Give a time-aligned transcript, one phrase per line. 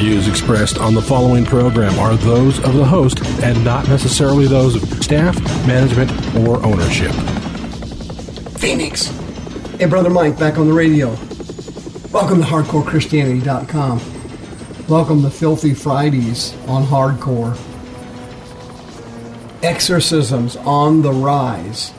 [0.00, 4.74] views expressed on the following program are those of the host and not necessarily those
[4.74, 7.12] of staff, management, or ownership.
[8.58, 9.08] Phoenix.
[9.78, 11.10] Hey, Brother Mike, back on the radio.
[12.12, 14.00] Welcome to HardcoreChristianity.com.
[14.88, 17.58] Welcome to Filthy Fridays on Hardcore.
[19.62, 21.92] Exorcisms on the rise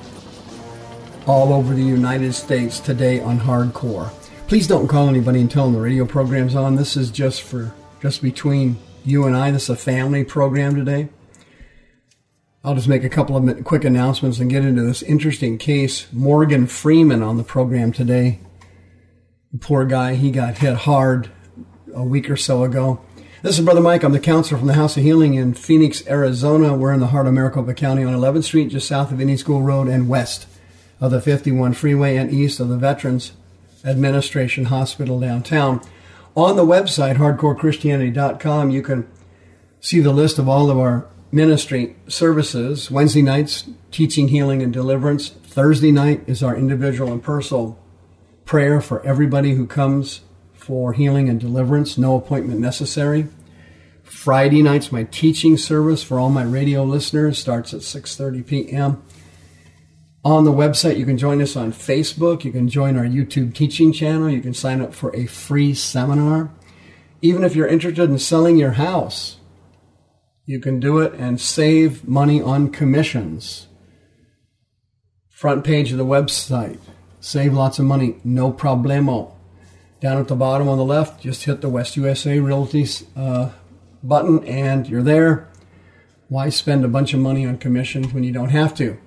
[1.28, 4.10] all over the United States today on Hardcore.
[4.48, 6.78] Please don't call anybody and tell them the radio program's on.
[6.78, 9.52] This is just for just between you and I.
[9.52, 11.10] This is a family program today.
[12.64, 16.12] I'll just make a couple of quick announcements and get into this interesting case.
[16.12, 18.40] Morgan Freeman on the program today.
[19.52, 21.30] The poor guy, he got hit hard
[21.94, 23.02] a week or so ago.
[23.44, 24.04] This is Brother Mike.
[24.04, 26.76] I'm the counselor from the House of Healing in Phoenix, Arizona.
[26.76, 29.62] We're in the heart of Maricopa County on 11th Street, just south of Indian School
[29.62, 30.48] Road and west
[31.00, 33.34] of the 51 freeway and east of the Veterans
[33.84, 35.82] Administration Hospital downtown.
[36.36, 39.08] On the website, hardcorechristianity.com, you can
[39.82, 42.90] see the list of all of our ministry services.
[42.90, 45.30] Wednesday nights, teaching, healing, and deliverance.
[45.30, 47.78] Thursday night is our individual and personal
[48.46, 50.22] prayer for everybody who comes
[50.54, 51.98] for healing and deliverance.
[51.98, 53.28] No appointment necessary.
[54.04, 59.04] Friday night's my teaching service for all my radio listeners starts at 6:30 p.m.
[60.24, 62.44] On the website, you can join us on Facebook.
[62.44, 64.30] You can join our YouTube teaching channel.
[64.30, 66.52] You can sign up for a free seminar.
[67.24, 69.38] Even if you're interested in selling your house,
[70.46, 73.68] you can do it and save money on commissions.
[75.30, 76.78] Front page of the website.
[77.20, 78.18] Save lots of money.
[78.24, 79.32] No problemo.
[80.02, 82.86] Down at the bottom on the left, just hit the West USA Realty
[83.16, 83.50] uh,
[84.04, 85.48] button and you're there.
[86.28, 89.00] Why spend a bunch of money on commissions when you don't have to?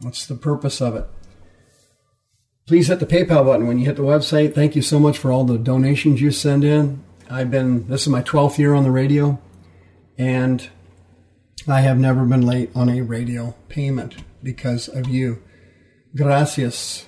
[0.00, 1.06] What's the purpose of it?
[2.66, 4.54] Please hit the PayPal button when you hit the website.
[4.54, 7.04] Thank you so much for all the donations you send in.
[7.30, 9.38] I've been, this is my 12th year on the radio,
[10.16, 10.68] and
[11.68, 15.42] I have never been late on a radio payment because of you.
[16.16, 17.06] Gracias.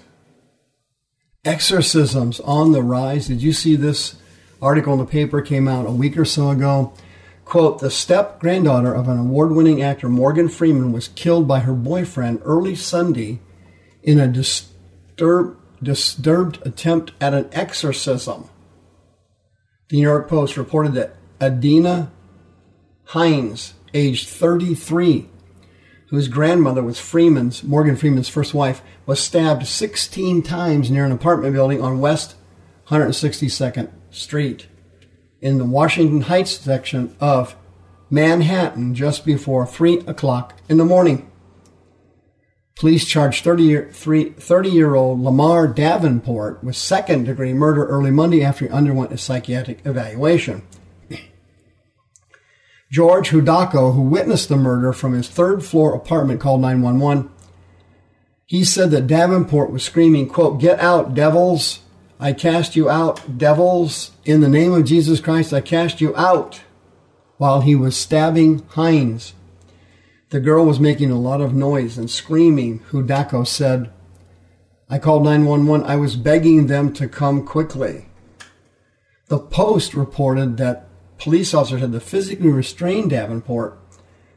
[1.45, 3.29] Exorcisms on the rise.
[3.29, 4.17] Did you see this
[4.61, 6.93] article in the paper came out a week or so ago?
[7.47, 11.75] Quote, the step granddaughter of an award winning actor, Morgan Freeman, was killed by her
[11.75, 13.39] boyfriend early Sunday
[14.03, 18.51] in a disturb, disturbed attempt at an exorcism.
[19.89, 22.11] The New York Post reported that E'Dena
[23.05, 25.29] Hines, aged 33,
[26.09, 31.55] whose grandmother was Freeman's, Morgan Freeman's first wife, was stabbed 16 times near an apartment
[31.55, 32.35] building on West
[32.89, 34.67] 162nd Street
[35.41, 37.57] in the Washington Heights section of
[38.11, 41.31] Manhattan just before 3 o'clock in the morning.
[42.77, 48.71] Police charged 30 year old Lamar Davenport with second degree murder early Monday after he
[48.71, 50.63] underwent a psychiatric evaluation.
[52.91, 57.31] George Hudako, who witnessed the murder from his third floor apartment, called 911.
[58.45, 61.81] He said that Davenport was screaming, quote, Get out, devils!
[62.19, 64.13] I cast you out, devils.
[64.25, 66.63] In the name of Jesus Christ, I cast you out.
[67.37, 69.35] While he was stabbing Hines.
[70.31, 72.81] The girl was making a lot of noise and screaming.
[72.91, 73.93] Hudako said,
[74.89, 75.87] I called 911.
[75.87, 78.07] I was begging them to come quickly.
[79.27, 80.89] The Post reported that
[81.19, 83.79] police officers had to physically restrain Davenport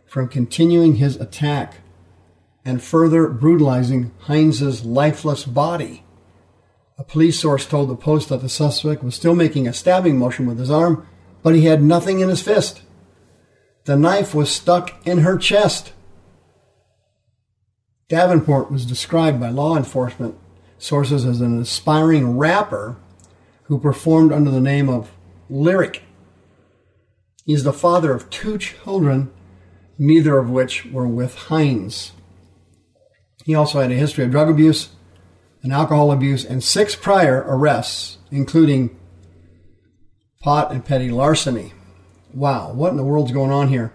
[0.06, 1.76] from continuing his attack
[2.66, 6.04] and further brutalizing Hines's lifeless body.
[7.00, 10.46] A police source told the Post that the suspect was still making a stabbing motion
[10.46, 11.08] with his arm,
[11.42, 12.82] but he had nothing in his fist.
[13.86, 15.94] The knife was stuck in her chest.
[18.10, 20.38] Davenport was described by law enforcement
[20.78, 22.98] sources as an aspiring rapper
[23.64, 25.12] who performed under the name of
[25.50, 26.04] Lyric.
[27.46, 29.32] He is the father of two children,
[29.98, 32.12] neither of which were with Hines.
[33.46, 34.90] He also had a history of drug abuse
[35.62, 38.98] and alcohol abuse and six prior arrests, including
[40.42, 41.74] pot and petty larceny.
[42.34, 43.94] Wow, what in the world's going on here?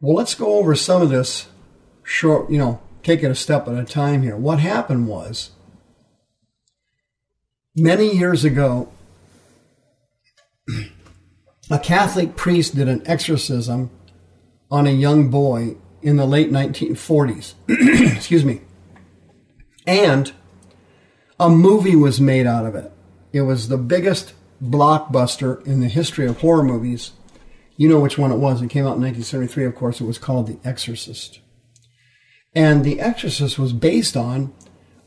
[0.00, 1.48] Well, let's go over some of this
[2.02, 4.36] short, you know, take it a step at a time here.
[4.36, 5.50] What happened was
[7.76, 8.92] Many years ago,
[11.70, 13.90] a Catholic priest did an exorcism
[14.70, 17.54] on a young boy in the late 1940s.
[18.16, 18.62] Excuse me.
[19.86, 20.32] And
[21.40, 22.92] a movie was made out of it.
[23.32, 27.12] It was the biggest blockbuster in the history of horror movies.
[27.78, 28.60] You know which one it was.
[28.60, 30.00] It came out in 1973, of course.
[30.02, 31.40] It was called The Exorcist.
[32.54, 34.52] And The Exorcist was based on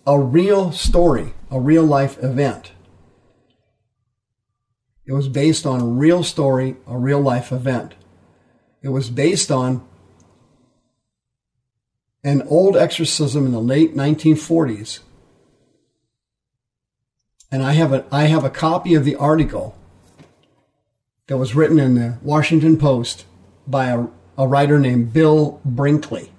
[0.08, 2.72] a real story, a real life event.
[5.06, 7.94] It was based on a real story, a real life event.
[8.82, 9.88] It was based on
[12.24, 15.00] an old exorcism in the late 1940s.
[17.54, 19.78] And I have a, I have a copy of the article
[21.28, 23.28] that was written in the Washington Post
[23.68, 24.08] by a,
[24.40, 26.32] a writer named Bill Brinkley.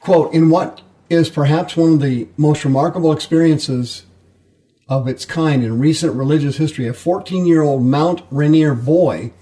[0.00, 0.80] Quote, in what
[1.10, 4.06] is perhaps one of the most remarkable experiences
[4.88, 9.34] of its kind in recent religious history, a 14 year old Mount Rainier boy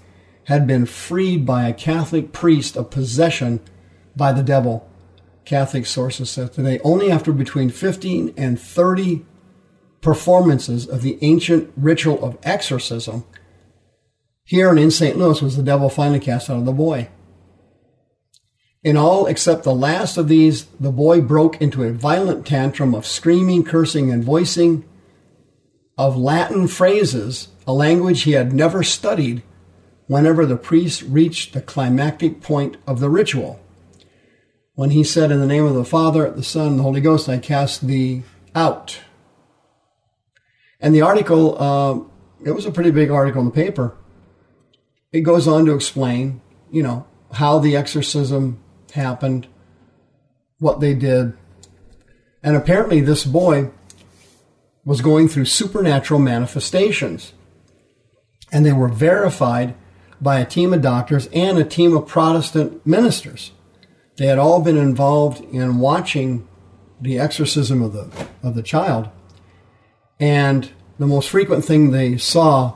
[0.43, 3.61] had been freed by a Catholic priest of possession
[4.13, 4.85] by the devil.
[5.45, 9.25] Catholic sources said today, only after between 15 and 30
[10.01, 13.25] performances of the ancient ritual of exorcism,
[14.43, 15.17] here and in St.
[15.17, 17.09] Louis was the devil finally cast out of the boy.
[18.83, 23.05] In all except the last of these, the boy broke into a violent tantrum of
[23.05, 24.85] screaming, cursing, and voicing
[25.97, 29.43] of Latin phrases, a language he had never studied,
[30.07, 33.59] whenever the priest reached the climactic point of the ritual.
[34.75, 37.27] When he said, In the name of the Father, the Son, and the Holy Ghost,
[37.27, 38.23] I cast thee
[38.55, 39.01] out.
[40.79, 41.99] And the article, uh,
[42.45, 43.97] it was a pretty big article in the paper.
[45.11, 46.41] It goes on to explain,
[46.71, 48.59] you know, how the exorcism
[48.93, 49.47] happened,
[50.59, 51.33] what they did.
[52.41, 53.71] And apparently, this boy
[54.85, 57.33] was going through supernatural manifestations.
[58.51, 59.75] And they were verified
[60.21, 63.51] by a team of doctors and a team of Protestant ministers.
[64.17, 66.47] They had all been involved in watching
[66.99, 69.09] the exorcism of the, of the child.
[70.19, 72.75] And the most frequent thing they saw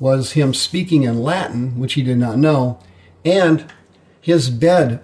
[0.00, 2.78] was him speaking in Latin, which he did not know,
[3.24, 3.66] and
[4.20, 5.02] his bed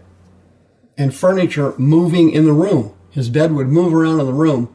[0.96, 2.94] and furniture moving in the room.
[3.10, 4.74] His bed would move around in the room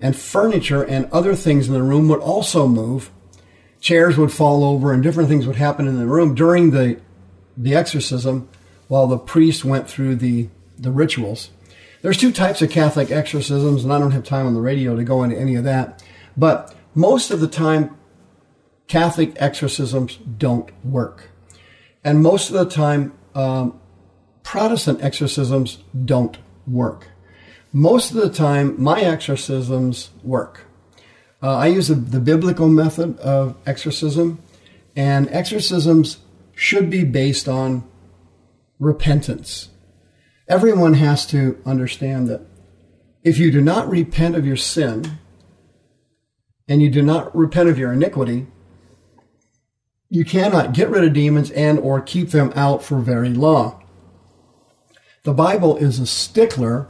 [0.00, 3.10] and furniture and other things in the room would also move.
[3.80, 7.00] Chairs would fall over and different things would happen in the room during the,
[7.56, 8.48] the exorcism
[8.88, 10.48] while the priest went through the,
[10.78, 11.50] the rituals.
[12.02, 15.04] There's two types of Catholic exorcisms, and I don't have time on the radio to
[15.04, 16.02] go into any of that.
[16.36, 17.96] But most of the time,
[18.86, 21.30] Catholic exorcisms don't work.
[22.04, 23.80] And most of the time, um,
[24.42, 26.36] Protestant exorcisms don't
[26.66, 27.08] work
[27.72, 30.66] most of the time, my exorcisms work.
[31.42, 34.42] Uh, I use the, the biblical method of exorcism,
[34.94, 36.18] and exorcisms
[36.54, 37.88] should be based on
[38.78, 39.70] repentance.
[40.48, 42.42] Everyone has to understand that
[43.24, 45.18] if you do not repent of your sin
[46.68, 48.46] and you do not repent of your iniquity,
[50.08, 53.82] you cannot get rid of demons and or keep them out for very long.
[55.24, 56.88] The Bible is a stickler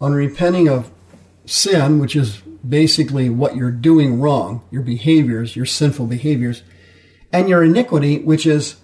[0.00, 0.90] on repenting of
[1.46, 6.62] sin, which is basically what you're doing wrong, your behaviors, your sinful behaviors,
[7.32, 8.76] and your iniquity, which is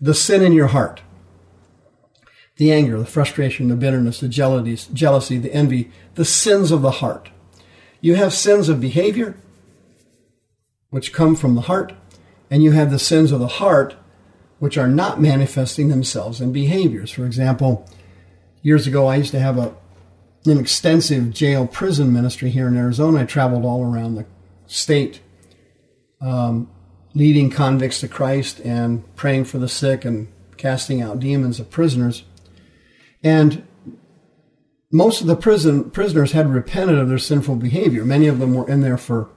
[0.00, 1.02] the sin in your heart.
[2.56, 7.30] The anger, the frustration, the bitterness, the jealousy, the envy, the sins of the heart.
[8.00, 9.36] You have sins of behavior,
[10.92, 11.94] which come from the heart,
[12.50, 13.96] and you have the sins of the heart,
[14.58, 17.10] which are not manifesting themselves in behaviors.
[17.10, 17.88] For example,
[18.60, 19.74] years ago, I used to have a,
[20.44, 23.22] an extensive jail prison ministry here in Arizona.
[23.22, 24.26] I traveled all around the
[24.66, 25.22] state,
[26.20, 26.70] um,
[27.14, 32.24] leading convicts to Christ and praying for the sick and casting out demons of prisoners.
[33.24, 33.66] And
[34.90, 38.04] most of the prison prisoners had repented of their sinful behavior.
[38.04, 39.30] Many of them were in there for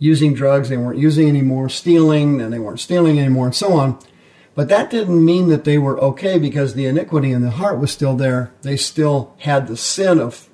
[0.00, 0.68] using drugs.
[0.68, 4.00] They weren't using anymore, stealing, and they weren't stealing anymore, and so on.
[4.56, 7.92] But that didn't mean that they were okay because the iniquity in the heart was
[7.92, 8.52] still there.
[8.62, 10.48] They still had the sin of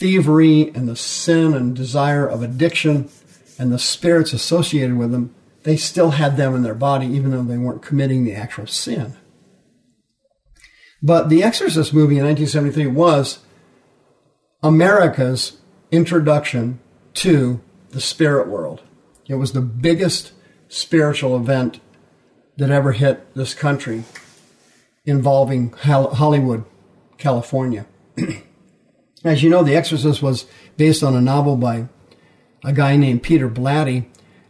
[0.00, 3.08] thievery and the sin and desire of addiction
[3.58, 5.34] and the spirits associated with them,
[5.64, 9.14] they still had them in their body, even though they weren't committing the actual sin.
[11.02, 13.40] But The Exorcist movie in 1973 was
[14.62, 15.58] America's
[15.90, 16.80] introduction
[17.14, 18.82] to the spirit world.
[19.26, 20.32] It was the biggest
[20.68, 21.80] spiritual event
[22.56, 24.04] that ever hit this country
[25.04, 26.64] involving Hollywood,
[27.18, 27.86] California.
[29.24, 31.88] As you know, The Exorcist was based on a novel by
[32.64, 34.06] a guy named Peter Blatty,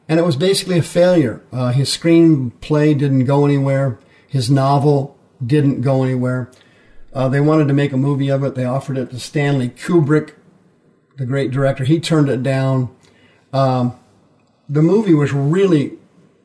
[0.09, 1.43] and it was basically a failure.
[1.53, 3.99] Uh, his screenplay didn't go anywhere.
[4.29, 6.51] His novel didn't go anywhere.
[7.13, 8.55] Uh, they wanted to make a movie of it.
[8.55, 10.35] They offered it to Stanley Kubrick,
[11.21, 11.85] the great director.
[11.85, 12.97] He turned it down.
[13.53, 13.95] Um,
[14.71, 15.99] the movie was really,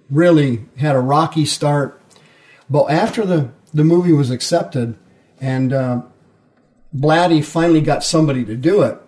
[0.10, 2.02] really had a rocky start.
[2.70, 4.98] But after the, the movie was accepted
[5.40, 6.02] and uh,
[6.94, 9.00] Blatty finally got somebody to do it,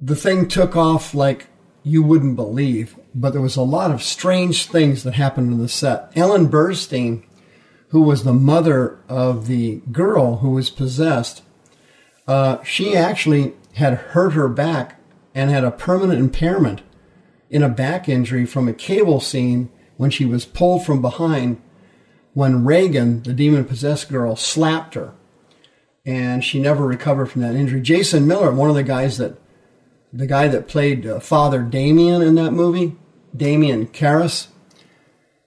[0.00, 1.48] the thing took off like
[1.82, 2.98] you wouldn't believe.
[3.14, 6.10] But there was a lot of strange things that happened on the set.
[6.16, 7.24] Ellen Burstyn
[7.88, 11.42] who was the mother of the girl who was possessed,
[12.26, 15.00] uh, she actually had hurt her back
[15.34, 16.82] and had a permanent impairment
[17.50, 21.60] in a back injury from a cable scene when she was pulled from behind
[22.34, 25.12] when Regan, the demon possessed girl, slapped her.
[26.04, 27.80] And she never recovered from that injury.
[27.80, 29.38] Jason Miller, one of the guys that,
[30.12, 32.96] the guy that played uh, Father Damien in that movie,
[33.36, 34.48] Damien Karras,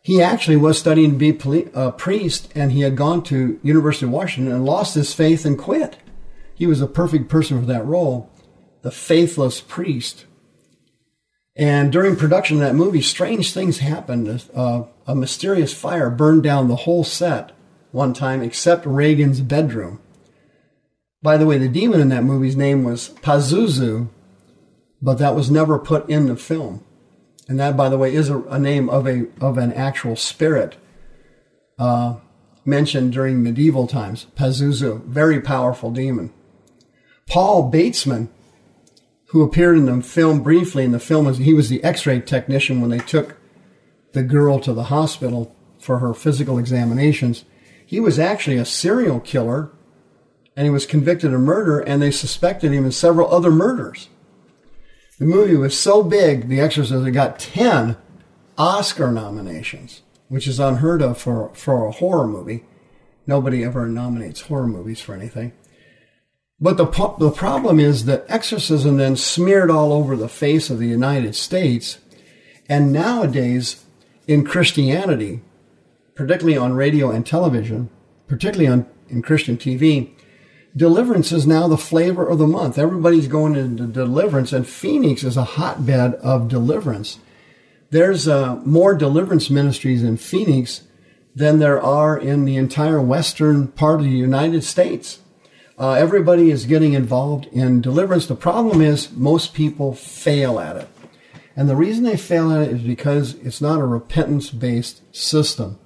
[0.01, 4.11] he actually was studying to be a priest and he had gone to University of
[4.11, 5.97] Washington and lost his faith and quit.
[6.55, 8.29] He was a perfect person for that role,
[8.81, 10.25] the faithless priest.
[11.55, 14.43] And during production of that movie, strange things happened.
[14.53, 17.51] Uh, a mysterious fire burned down the whole set
[17.91, 20.01] one time except Regan's bedroom.
[21.21, 24.09] By the way, the demon in that movie's name was Pazuzu,
[25.01, 26.83] but that was never put in the film
[27.47, 30.75] and that, by the way, is a, a name of a of an actual spirit
[31.77, 32.15] uh,
[32.63, 34.27] mentioned during medieval times.
[34.35, 36.33] Pazuzu, very powerful demon.
[37.27, 38.29] Paul Batesman,
[39.27, 42.81] who appeared in the film briefly in the film, was he was the X-ray technician
[42.81, 43.37] when they took
[44.13, 47.43] the girl to the hospital for her physical examinations.
[47.85, 49.71] He was actually a serial killer,
[50.55, 54.09] and he was convicted of murder, and they suspected him in several other murders.
[55.19, 57.97] The movie was so big, The Exorcist, it got 10
[58.57, 62.63] Oscar nominations, which is unheard of for, for a horror movie.
[63.27, 65.53] Nobody ever nominates horror movies for anything.
[66.59, 66.85] But the,
[67.19, 71.99] the problem is that exorcism then smeared all over the face of the United States.
[72.69, 73.83] And nowadays,
[74.27, 75.41] in Christianity,
[76.15, 77.89] particularly on radio and television,
[78.27, 80.11] particularly on in Christian TV,
[80.75, 82.77] deliverance is now the flavor of the month.
[82.77, 87.19] Everybody's going into deliverance, and Phoenix is a hotbed of deliverance.
[87.91, 90.83] There's uh, more deliverance ministries in Phoenix
[91.35, 95.19] than there are in the entire western part of the United States.
[95.77, 98.25] Uh, everybody is getting involved in deliverance.
[98.27, 100.87] The problem is most people fail at it.
[101.55, 105.79] And the reason they fail at it is because it's not a repentance based system.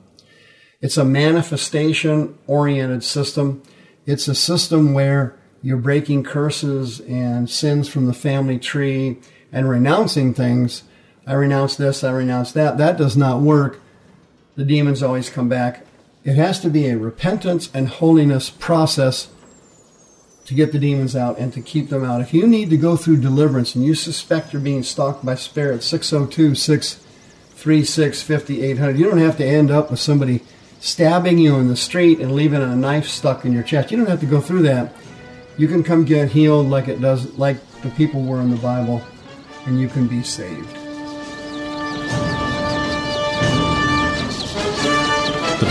[0.82, 3.64] It's a manifestation oriented system
[4.10, 9.20] it's a system where you're breaking curses and sins from the family tree
[9.52, 10.82] and renouncing things.
[11.28, 12.80] I renounce this, I renounce that.
[12.80, 13.80] That does not work.
[14.56, 15.86] The demons always come back.
[16.24, 19.28] It has to be a repentance and holiness process
[20.50, 22.22] to get the demons out and to keep them out.
[22.22, 25.86] If you need to go through deliverance and you suspect you're being stalked by spirits,
[25.86, 30.42] 602 636 5800, you don't have to end up with somebody
[30.80, 33.92] stabbing you in the street and leaving a knife stuck in your chest.
[33.92, 34.96] You don't have to go through that.
[35.56, 39.04] You can come get healed like it does, like the people were in the Bible,
[39.68, 40.79] and you can be saved.